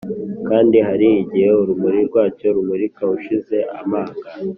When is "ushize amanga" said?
3.15-4.27